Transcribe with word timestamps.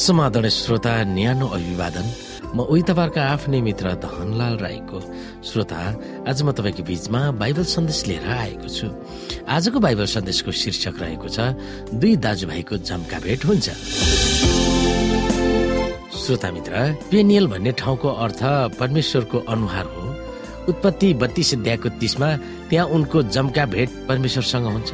समादरणीय 0.00 0.50
श्रोता 0.50 0.92
न्यानो 1.12 1.46
अभिवादन। 1.46 2.06
म 2.56 2.64
उही 2.64 2.82
तपाईँहरूका 2.88 3.20
आफ्नै 3.20 3.60
मित्र 3.60 3.86
धनलाल 4.00 4.56
राईको 4.64 4.98
श्रोता। 5.44 5.80
आज 6.24 6.38
म 6.40 6.48
तपाईँको 6.56 6.82
बिचमा 6.88 7.20
बाइबल 7.36 7.64
सन्देश 7.68 8.00
लिएर 8.08 8.24
आएको 8.24 8.68
छु। 8.72 8.88
आजको 9.44 9.76
बाइबल 9.76 10.06
सन्देशको 10.08 10.50
शीर्षक 10.56 10.96
रहेको 11.04 11.28
छ 11.28 11.38
दुई 12.00 12.16
दाजुभाइको 12.16 12.74
जम्का 12.80 13.18
भेट 13.20 13.44
हुन्छ। 13.44 13.66
श्रोता 16.16 16.48
मित्र 16.48 16.72
पेनियल 17.12 17.46
भन्ने 17.52 17.72
ठाउँको 17.76 18.08
अर्थ 18.24 18.40
परमेश्वरको 18.80 19.38
अनुहार 19.52 19.84
हो। 19.84 20.04
उत्पत्ति 20.72 21.08
बत्तीस 21.20 21.54
अध्यायको 21.54 21.88
तिसमा 22.00 22.28
त्यहाँ 22.72 22.86
उनको 22.88 23.18
जम्का 23.36 23.64
भेट 23.68 23.88
परमेश्वरसँग 24.08 24.66
हुन्छ। 24.66 24.90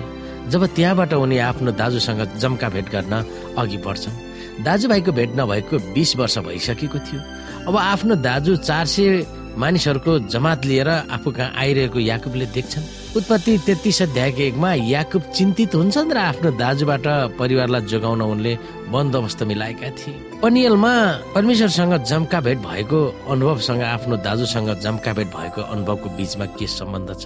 जब 0.51 0.67
त्यहाँबाट 0.75 1.13
उनी 1.15 1.39
आफ्नो 1.47 1.71
दाजुसँग 1.79 2.21
जम्का 2.43 2.69
भेट 2.75 2.87
गर्न 2.91 3.15
अघि 3.55 3.79
बढ्छन् 3.87 4.27
दाजुभाइको 4.65 5.13
भेट 5.13 5.31
नभएको 5.37 5.79
बिस 5.93 6.17
वर्ष 6.17 6.39
भइसकेको 6.39 6.99
थियो। 6.99 7.21
अब 7.69 7.77
आफ्नो 7.77 8.15
दाजु 8.15 8.57
चार 8.57 8.87
सय 8.87 9.27
मानिसहरूको 9.59 10.19
जमात 10.29 10.65
लिएर 10.65 10.89
आफू 10.89 11.31
कहाँ 11.31 11.53
आइरहेको 11.57 11.99
याकुबले 11.99 12.47
देख्छन्। 12.47 13.06
उत्पत्ति 13.17 13.57
तेत्तिस 13.67 14.01
अध्यायको 14.03 14.41
एकमा 14.43 14.73
याकुब 14.93 15.23
चिन्तित 15.33 15.75
हुन्छन् 15.75 16.13
र 16.13 16.19
आफ्नो 16.21 16.51
दाजुबाट 16.61 17.07
परिवारलाई 17.41 17.89
जोगाउन 17.89 18.21
उनले 18.23 18.53
बन्दोबस्त 18.93 19.43
मिलाएका 19.49 19.89
थिए। 19.97 20.37
पनियलमा 20.45 20.93
परमेश्वरसँग 21.33 21.95
जम्का 22.05 22.41
भेट 22.45 22.59
भएको 22.61 23.01
अनुभवसँग 23.33 23.83
आफ्नो 23.83 24.17
दाजुसँग 24.21 24.69
जम्का 24.85 25.13
भेट 25.17 25.29
भएको 25.33 25.61
अनुभवको 25.65 26.09
बिचमा 26.13 26.45
के 26.61 26.67
सम्बन्ध 26.69 27.11
छ? 27.17 27.25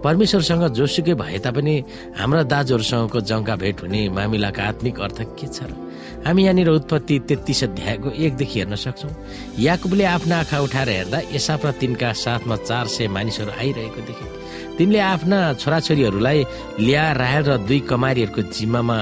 परमेश्वरसँग 0.00 0.64
जोसुकै 0.72 1.14
भए 1.20 1.38
तापनि 1.44 1.74
हाम्रा 2.16 2.42
दाजुहरूसँगको 2.48 3.20
जम्का 3.20 3.56
भेट 3.60 3.82
हुने 3.82 4.08
मामिलाको 4.16 4.62
आत्मिक 4.62 5.00
अर्थ 5.04 5.20
के 5.36 5.46
छ 5.52 5.68
र 5.68 5.76
हामी 6.24 6.42
यहाँनिर 6.44 6.68
उत्पत्ति 6.80 7.18
तेत्तिस 7.28 7.62
अध्यायको 7.64 8.08
एकदेखि 8.24 8.58
हेर्न 8.58 8.74
सक्छौँ। 8.74 9.12
याकुबले 9.60 10.04
आफ्ना 10.16 10.38
आँखा 10.38 10.60
उठाएर 10.64 10.88
हेर्दा 10.88 11.20
यसाप 11.28 11.66
र 11.66 11.70
तिनका 11.76 12.12
साथमा 12.24 12.56
चार 12.64 12.86
सय 12.88 13.08
मानिसहरू 13.12 13.52
आइरहेको 13.52 14.00
देखे 14.00 14.35
तिनले 14.76 15.00
आफ्ना 15.00 15.38
छोराछोरीहरूलाई 15.56 16.38
ल्या 16.86 17.04
राहेल 17.20 17.44
र 17.48 17.52
दुई 17.68 17.80
कमारीहरूको 17.90 18.42
जिम्मामा 18.56 18.96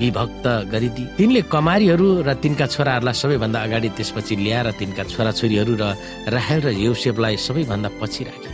विभक्त 0.00 0.46
गरिदिए 0.72 1.10
तिनले 1.18 1.40
कमारीहरू 1.54 2.08
र 2.26 2.30
तिनका 2.42 2.66
छोराहरूलाई 2.74 3.14
सबैभन्दा 3.22 3.58
अगाडि 3.66 3.88
त्यसपछि 3.96 4.34
ल्या 4.44 4.60
र 4.66 4.68
तिनका 4.78 5.02
छोराछोरीहरू 5.12 5.74
र 5.82 5.84
राहेल 6.34 6.60
र 6.66 6.68
यौसेफलाई 6.84 7.36
सबैभन्दा 7.46 7.88
पछि 8.00 8.22
राखे। 8.26 8.50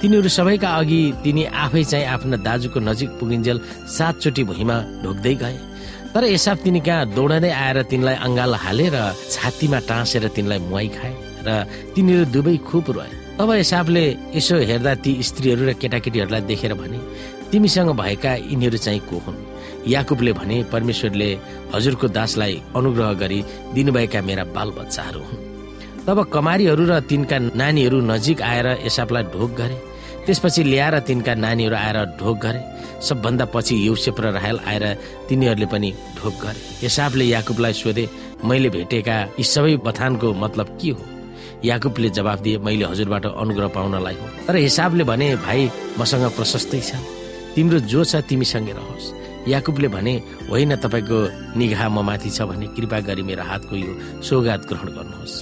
तिनीहरू 0.00 0.28
सबैका 0.28 0.68
अघि 0.80 1.00
तिनी 1.24 1.42
आफै 1.64 1.84
चाहिँ 1.92 2.06
आफ्ना 2.14 2.36
दाजुको 2.40 2.78
नजिक 2.80 3.10
पुगिन्जेल 3.20 3.58
सातचोटि 3.96 4.42
भुइँमा 4.48 4.76
ढोक्दै 5.04 5.34
गए। 5.42 5.56
तर 6.14 6.24
एसाब 6.36 6.56
तिनी 6.64 6.80
कहाँ 6.86 7.10
दौडँदै 7.16 7.50
आएर 7.52 7.78
तिनलाई 7.90 8.16
अङ्गाल 8.26 8.52
हालेर 8.64 8.96
छातीमा 9.34 9.78
टाँसेर 9.88 10.24
तिनलाई 10.36 10.60
मुहाई 10.70 10.88
खाए 10.96 11.14
र 11.46 11.48
तिनीहरू 11.94 12.24
दुवै 12.32 12.56
खुब 12.68 12.86
रोए। 12.96 13.23
तब 13.38 13.50
एसाबले 13.50 14.04
यसो 14.34 14.56
हेर्दा 14.62 14.94
ती 15.02 15.12
स्त्रीहरू 15.26 15.64
र 15.66 15.72
केटाकेटीहरूलाई 15.74 16.40
देखेर 16.46 16.74
भने 16.78 16.98
तिमीसँग 17.50 17.90
भएका 17.98 18.32
यिनीहरू 18.46 18.78
चाहिँ 18.78 19.00
को 19.10 19.18
हुन्? 19.26 19.38
याकुबले 19.90 20.32
भने 20.38 20.56
परमेश्वरले 20.72 21.30
हजुरको 21.74 22.08
दासलाई 22.14 22.54
अनुग्रह 22.78 23.12
गरी 23.18 23.40
दिनुभएका 23.74 24.20
मेरा 24.22 24.44
बाल 24.54 24.70
बच्चाहरू 24.78 25.20
हुन्। 25.20 25.42
तब 26.06 26.18
कमारीहरू 26.30 26.84
र 26.86 27.00
तिनका 27.10 27.38
नानीहरू 27.58 27.98
नजिक 28.06 28.42
आएर 28.42 28.66
एसाबलाई 28.86 29.22
ढोक 29.34 29.50
गरे। 29.58 29.76
त्यसपछि 30.26 30.62
ल्याएर 30.70 30.98
तिनका 31.02 31.34
नानीहरू 31.34 31.76
आएर 31.76 31.98
ढोक 32.22 32.36
गरे। 32.38 32.60
सबभन्दा 33.02 33.44
पछि 33.50 33.74
युसेफ 33.86 34.20
र 34.20 34.30
राहेल 34.38 34.58
आएर 34.62 34.84
तिनीहरूले 35.28 35.66
पनि 35.66 35.90
ढोक 36.22 36.34
गरे। 36.38 36.60
हिसाबले 36.86 37.24
याकुबलाई 37.34 37.72
सोधे 37.82 38.04
मैले 38.46 38.68
भेटेका 38.70 39.16
यी 39.38 39.44
सबै 39.44 39.76
बथानको 39.82 40.32
मतलब 40.34 40.78
के 40.78 40.90
हो? 40.90 41.02
याकुबले 41.64 42.08
जवाब 42.10 42.38
दिए 42.38 42.58
मैले 42.58 42.84
हजुरबाट 42.84 43.26
अनुग्रह 43.26 43.68
पाउनलाई 43.68 44.14
हो। 44.14 44.26
तर 44.46 44.56
हिसाबले 44.56 45.04
भने 45.04 45.36
भाइ 45.36 45.70
मसँग 45.98 46.24
प्रशस्तै 46.36 46.80
छ। 46.80 46.94
तिम्रो 47.54 47.78
जो 47.78 48.04
छ 48.04 48.16
तिमीसँगै 48.28 48.72
रहोस्। 48.72 49.06
याकुबले 49.48 49.88
भने 49.88 50.14
होइन 50.50 50.76
तपाईँको 50.80 51.18
निगाह 51.58 51.88
म 51.88 52.00
माथि 52.00 52.30
छ 52.30 52.48
भने 52.48 52.66
कृपा 52.72 52.98
गरी 53.04 53.22
मेरो 53.22 53.42
हातको 53.44 53.74
यो 53.76 53.92
सौगात 54.24 54.60
ग्रहण 54.68 54.88
गर्नुहोस्। 54.96 55.34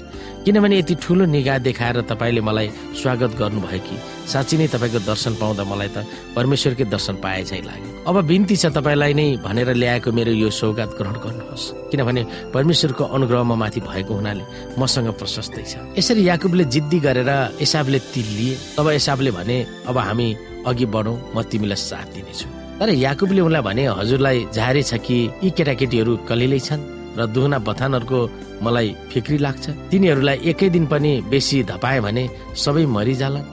किनभने 0.43 0.79
यति 0.79 0.95
ठुलो 0.99 1.25
निगाह 1.31 1.59
देखाएर 1.63 2.01
तपाईँले 2.11 2.41
मलाई 2.43 2.69
स्वागत 2.99 3.39
गर्नुभयो 3.39 3.79
कि 3.79 3.97
साँच्ची 4.27 4.57
नै 4.59 4.67
तपाईँको 4.75 4.99
दर्शन 5.07 5.33
पाउँदा 5.39 5.65
मलाई 5.65 5.91
त 5.95 6.03
परमेश्वरकै 6.35 6.85
दर्शन 6.91 7.15
पाए 7.23 7.43
चाहिँ 7.47 7.63
लाग्यो। 7.63 7.91
अब 8.11 8.17
बिन्ती 8.27 8.57
छ 8.59 8.75
तपाईँलाई 8.75 9.15
नै 9.15 9.27
भनेर 9.39 9.71
ल्याएको 9.79 10.11
मेरो 10.11 10.33
यो 10.35 10.51
सौगात 10.51 10.99
ग्रहण 10.99 11.17
गर्नुहोस्। 11.23 11.95
किनभने 11.95 12.23
परमेश्वरको 12.51 13.05
अनुग्रहमा 13.07 13.55
माथि 13.55 13.81
भएको 13.87 14.13
हुनाले 14.19 14.45
मसँग 14.83 15.15
प्रशस्तै 15.15 15.63
छ। 15.63 15.73
यसरी 15.95 16.27
याकुबले 16.27 16.65
जिद्दी 16.75 16.99
गरेर 17.07 17.31
एसाबले 17.63 17.99
तिल 18.11 18.29
लिए 18.35 18.59
तब 18.75 18.91
एसाबले 18.99 19.31
भने 19.31 19.57
अब 19.87 19.97
हामी 19.99 20.29
अघि 20.67 20.87
बढौँ 20.91 21.17
म 21.35 21.43
तिमीलाई 21.47 21.79
साथ 21.79 22.19
दिनेछु। 22.19 22.62
तर 22.79 22.89
याकुबले 23.07 23.41
उनलाई 23.41 23.63
भने 23.63 23.83
हजुरलाई 24.01 24.39
जाहेरै 24.57 24.83
छ 24.83 24.93
कि 25.07 25.17
यी 25.45 25.51
केटाकेटीहरू 25.57 26.13
कलिलै 26.29 26.61
छन् 26.67 26.89
र 27.19 27.21
दुहुना 27.35 27.59
बथानहरूको 27.69 28.21
मलाई 28.65 28.89
फिक्री 29.13 29.39
लाग्छ। 29.45 29.65
तिनीहरूलाई 29.91 30.39
एकै 30.51 30.69
दिन 30.75 30.85
पनि 30.93 31.13
बेसी 31.31 31.57
धपाए 31.71 32.01
भने 32.07 32.25
सबै 32.57 32.85
मरिजालान्। 32.97 33.51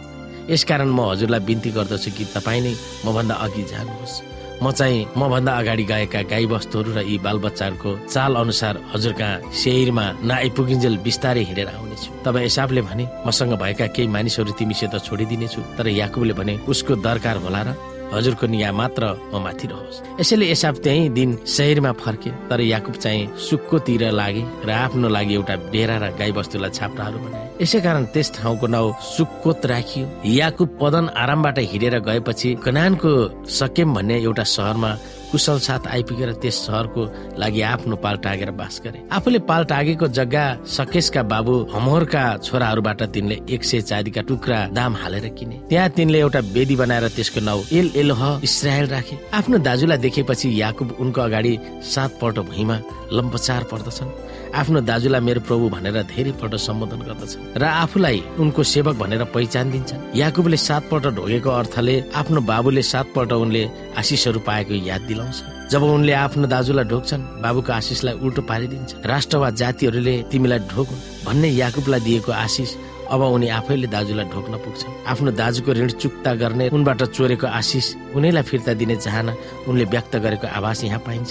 यसकारण 0.50 0.90
म 0.90 1.00
हजुरलाई 1.12 1.42
बिन्ती 1.48 1.70
गर्दछु 1.78 2.10
कि 2.18 2.24
तपाईँ 2.36 2.62
नै 2.66 2.74
मभन्दा 3.06 3.36
अघि 3.46 3.64
जानुहोस्। 3.72 4.16
म 4.64 4.72
चाहिँ 4.72 5.08
मभन्दा 5.16 5.52
अगाडि 5.60 5.84
गएका 5.92 6.22
गाई 6.32 6.46
बस्तुहरू 6.52 6.90
र 6.98 7.00
यी 7.08 7.18
बालबच्चाहरूको 7.24 7.92
चाल 8.12 8.32
अनुसार 8.44 8.76
हजुर 8.92 9.14
कहाँ 9.20 9.52
सेहिरमा 9.56 10.06
नआइपुगिन्जेल 10.30 10.96
बिस्तारै 11.06 11.44
हिँडेर 11.50 11.68
आउनेछु। 11.76 12.10
तब 12.26 12.36
हिसाबले 12.48 12.82
भने 12.88 13.06
मसँग 13.28 13.54
भएका 13.56 13.88
केही 13.96 14.08
मानिसहरू 14.16 14.52
तिमीसित 14.60 14.96
छोडिदिनेछु। 15.00 15.62
तर 15.78 15.88
याकुबले 16.02 16.34
भने 16.40 16.54
उसको 16.72 16.96
दरकार 17.06 17.38
होला 17.44 17.62
र 17.68 17.70
हजुरको 18.14 18.46
निया 18.48 18.72
मात्र 18.72 19.04
म 19.34 19.42
माथि 19.44 19.68
रहोस्। 19.68 20.02
यसैले 20.20 20.46
एसाब 20.52 20.76
त्यही 20.84 21.10
दिन 21.18 21.30
शहरमा 21.46 21.92
फर्के 22.02 22.32
तर 22.50 22.62
याकुब 22.62 22.96
चाहिँ 23.04 23.28
सुक्कोतिर 23.48 24.04
लागे 24.12 24.44
र 24.66 24.70
आफ्नो 24.70 25.08
लागि 25.10 25.34
एउटा 25.36 25.56
डेरा 25.74 25.98
र 25.98 26.06
गाई 26.20 26.32
बस्तुलाई 26.32 26.72
छाप्राहरू 26.72 27.18
बनाए। 27.20 27.46
यसै 27.62 27.80
कारण 27.86 28.04
त्यस 28.14 28.28
ठाउँको 28.36 28.68
नाउँ 28.68 28.94
सुक्कोत 29.14 29.66
राखियो। 29.66 30.06
याकुब 30.26 30.70
पदन 30.82 31.06
आरामबाट 31.14 31.58
हिँडेर 31.72 32.00
गएपछि 32.00 32.50
कनानको 32.66 33.12
सकेम 33.60 33.94
भन्ने 33.94 34.18
एउटा 34.20 34.44
सहरमा 34.56 34.92
कुशल 35.32 35.60
साथ 35.60 35.88
आइपुगेर 35.88 36.32
त्यस 36.42 36.56
सहरको 36.66 37.04
लागि 37.40 37.62
आफ्नो 37.62 37.96
पाल 38.04 38.18
टागेर 38.18 38.52
बास 38.52 38.82
गरे। 38.86 39.00
आफूले 39.12 39.40
पाल 39.50 39.64
टागेको 39.72 40.08
जग्गा 40.18 40.46
सकेशका 40.68 41.24
बाबु 41.24 41.54
हमोरका 41.74 42.24
छोराहरूबाट 42.44 43.04
तिनले 43.14 43.40
एक 43.50 43.64
सय 43.64 43.82
चाँदीका 43.82 44.22
टुक्रा 44.30 44.60
दाम 44.74 44.96
हालेर 44.96 45.28
किने। 45.38 45.62
त्यहाँ 45.70 45.90
तिनले 45.90 46.20
एउटा 46.20 46.40
वेदी 46.56 46.76
बनाएर 46.76 47.08
त्यसको 47.16 47.42
नाउँ 47.42 47.64
एल 47.72 47.92
एलोह 47.96 48.24
इसरायल 48.44 48.88
राखे। 48.88 49.18
आफ्नो 49.34 49.58
दाजुलाई 49.60 49.98
देखेपछि 49.98 50.50
याकुब 50.62 50.96
उनको 51.00 51.22
अगाडि 51.22 51.58
सात 51.86 52.18
पल्ट 52.22 52.40
भुइँमा 52.50 52.80
लम्पचार 53.14 53.64
पर्दछन्। 53.72 54.10
आफ्नो 54.50 54.80
दाजुलाई 54.82 55.22
मेरो 55.22 55.42
प्रभु 55.46 55.70
भनेर 55.70 55.98
धेरै 56.10 56.32
पल्ट 56.42 56.56
सम्बोधन 56.58 57.02
गर्दछ 57.08 57.32
र 57.58 57.64
आफूलाई 57.64 58.18
उनको 58.40 58.64
सेवक 58.64 58.96
भनेर 58.98 59.24
पहिचान 59.36 59.72
दिन्छन्। 59.72 60.18
याकुबले 60.18 60.58
सात 60.58 60.84
पल्ट 60.90 61.06
ढोगेको 61.18 61.50
अर्थले 61.50 61.96
आफ्नो 62.16 62.42
बाबुले 62.42 62.82
सात 62.82 63.08
पल्ट 63.16 63.32
उनले 63.34 63.64
आशिषहरू 63.98 64.40
पाएको 64.42 64.74
याद 64.90 65.02
दिलाउँछ। 65.10 65.38
जब 65.72 65.82
उनले 65.84 66.14
आफ्नो 66.26 66.48
दाजुलाई 66.50 66.86
ढोक्छन् 66.90 67.24
बाबुको 67.44 67.72
आशिषलाई 67.74 68.14
उल्टो 68.26 68.42
पारिदिन्छ 68.42 69.06
राष्ट्र 69.06 69.38
वा 69.38 69.50
जातिहरूले 69.62 70.16
तिमीलाई 70.32 70.60
ढोक 70.72 70.88
भन्ने 71.26 71.50
याकुबलाई 71.54 72.00
दिएको 72.00 72.32
आशिष 72.32 72.70
अब 73.10 73.22
उनी 73.22 73.48
आफैले 73.50 73.88
दाजुलाई 73.88 74.26
ढोक्न 74.34 74.54
पुग्छन्। 74.66 74.94
आफ्नो 75.08 75.32
दाजुको 75.34 75.72
ऋण 75.74 75.90
चुक्ता 76.02 76.34
गर्ने 76.42 76.70
उनबाट 76.70 77.02
चोरेको 77.14 77.48
आशिष 77.48 77.86
उनीलाई 78.18 78.44
फिर्ता 78.50 78.74
दिने 78.82 78.96
चाहना 78.96 79.34
उनले 79.68 79.86
व्यक्त 79.94 80.16
गरेको 80.26 80.48
आभास 80.48 80.84
यहाँ 80.84 81.00
पाइन्छ। 81.06 81.30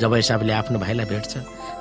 जब 0.00 0.14
हिसाबले 0.14 0.52
आफ्नो 0.52 0.78
भाइलाई 0.78 1.06
भेट्छ 1.06 1.32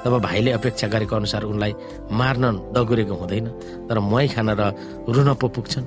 तब 0.03 0.13
भाइले 0.21 0.51
अपेक्षा 0.51 0.87
गरेको 0.87 1.15
अनुसार 1.15 1.43
उनलाई 1.43 1.73
मार्न 2.11 2.43
दगुरेको 2.75 3.15
हुँदैन 3.21 3.47
तर 3.87 3.97
मै 3.99 4.27
खान 4.27 4.49
र 4.59 4.61
रुन 5.09 5.33
पो 5.41 5.47
पुग्छन्। 5.47 5.85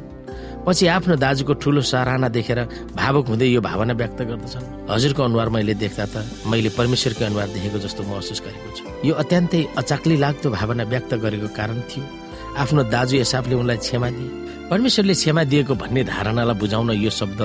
पछि 0.67 0.87
आफ्नो 0.87 1.17
दाजुको 1.17 1.53
ठुलो 1.57 1.81
सराहना 1.81 2.29
देखेर 2.29 2.61
भावुक 2.93 3.27
हुँदै 3.33 3.49
यो 3.49 3.61
भावना 3.61 3.93
व्यक्त 3.97 4.21
गर्दछन्। 4.29 4.65
हजुरको 4.93 5.23
अनुहार 5.25 5.49
मैले 5.49 5.75
देख्दा 5.75 6.05
त 6.13 6.15
मैले 6.47 6.69
परमेश्वरको 6.77 7.25
अनुहार 7.25 7.49
देखेको 7.57 7.79
जस्तो 7.81 8.03
महसुस 8.05 8.41
गरेको 8.45 8.69
छु। 8.77 8.85
यो 9.09 9.15
अत्यन्तै 9.15 9.61
अचाक्ली 9.81 10.17
लाग्दो 10.21 10.49
भावना 10.53 10.85
व्यक्त 10.93 11.15
गरेको 11.25 11.49
कारण 11.57 11.79
थियो। 11.89 12.05
आफ्नो 12.61 12.83
दाजु 12.93 13.17
हिसाबले 13.25 13.55
उनलाई 13.57 13.79
क्षमा 13.81 14.09
दिए। 14.11 14.31
परमेश्वरले 14.71 15.15
क्षमा 15.15 15.43
दिएको 15.51 15.75
भन्ने 15.81 16.03
धारणालाई 16.13 16.57
बुझाउन 16.61 16.91
यो 16.93 17.11
शब्द 17.11 17.41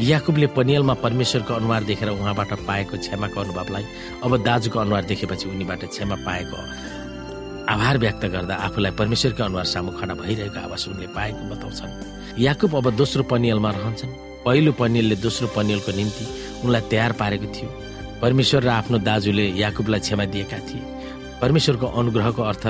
याकुबले 0.00 0.46
पनियलमा 0.56 0.94
परमेश्वरको 1.04 1.54
अनुहार 1.54 1.84
देखेर 1.84 2.08
उहाँबाट 2.08 2.52
पाएको 2.66 2.96
क्षमाको 2.96 3.40
अनुभवलाई 3.40 3.84
अब 4.24 4.32
दाजुको 4.44 4.78
अनुहार 4.78 5.04
देखेपछि 5.04 5.48
उनीबाट 5.48 5.84
क्षमा 5.84 6.16
पाएको 6.24 6.56
आभार 7.68 7.98
व्यक्त 7.98 8.24
गर्दा 8.32 8.54
आफूलाई 8.66 8.92
परमेश्वरको 8.96 9.42
अनुहार 9.44 9.64
सामु 9.64 9.90
खडा 10.00 10.14
भइरहेको 10.14 10.60
आवाज 10.60 10.86
उनले 10.88 11.06
पाएको 11.16 11.42
बताउँछन्। 11.50 12.40
याकुब 12.40 12.76
अब 12.76 12.90
दोस्रो 12.96 13.22
पनियलमा 13.28 13.70
रहन्छन्। 13.70 14.12
पहिलो 14.44 14.72
पनियलले 14.72 15.16
दोस्रो 15.16 15.48
पनियलको 15.56 15.92
निम्ति 15.92 16.24
उनलाई 16.64 16.82
तयार 16.90 17.12
पारेको 17.20 17.46
थियो। 17.54 17.68
परमेश्वर 18.22 18.62
र 18.62 18.68
आफ्नो 18.80 18.98
दाजुले 19.04 19.46
याकुबलाई 19.60 20.00
क्षमा 20.00 20.24
दिएका 20.32 20.58
थिए। 20.68 20.82
परमेश्वरको 21.40 21.86
अनुग्रहको 21.86 22.42
अर्थ 22.42 22.64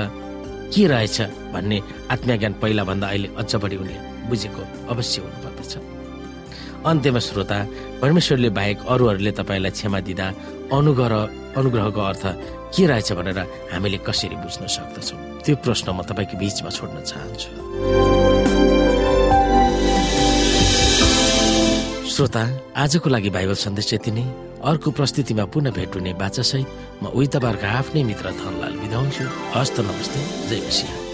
के 0.73 0.87
रहेछ 0.87 1.21
भन्ने 1.53 1.81
आत्मज्ञान 2.11 2.53
पहिलाभन्दा 2.61 3.07
अहिले 3.07 3.29
अझ 3.39 3.55
बढी 3.55 3.75
उनले 3.75 3.97
बुझेको 4.29 4.61
अवश्य 4.91 5.21
हुनुपर्दछ। 5.21 5.90
अन्त्यमा 6.81 7.19
श्रोता 7.21 7.57
परमेश्वरले 8.01 8.49
बाहेक 8.57 8.77
अरूहरूले 8.89 9.31
तपाईँलाई 9.37 9.71
क्षमा 9.71 9.99
दिँदा 10.01 10.27
अनुग्रह 10.73 11.53
अनुग्रहको 11.59 12.01
अर्थ 12.01 12.23
के 12.73 12.85
रहेछ 12.89 13.11
भनेर 13.13 13.39
हामीले 13.69 13.97
कसरी 14.01 14.35
बुझ्न 14.41 14.65
सक्दछौँ? 14.65 15.45
त्यो 15.45 15.55
प्रश्न 15.61 15.87
म 15.93 16.01
तपाईँको 16.09 16.35
बिचमा 16.41 16.69
छोड्न 16.73 16.97
चाहन्छु। 17.05 17.49
श्रोता 22.09 22.43
आजको 22.75 23.07
लागि 23.09 23.29
बाइबल 23.29 23.57
सन्देश 23.61 23.93
यति 23.93 24.11
नै। 24.11 24.25
अर्को 24.65 24.89
प्रस्तुतिमा 24.97 25.45
पुनः 25.53 25.71
भेट 25.77 25.95
हुने 25.95 26.13
बाचासहित 26.17 26.67
म 27.03 27.13
उही 27.13 27.27
आफ्नै 27.29 28.03
मित्र 28.09 28.25
धनलाल 28.41 28.73
बिदा 28.81 28.97
हुन्छु 28.97 29.23
हस्त 29.53 29.79
नमस्ते। 29.85 30.19
जय 30.49 30.59
मसिंह। 30.65 31.10